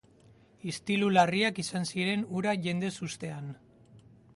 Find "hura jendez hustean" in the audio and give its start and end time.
2.35-3.57